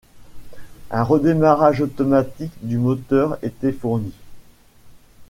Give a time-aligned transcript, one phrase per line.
[0.89, 4.11] Un redémarrage automatique du moteur était fourni.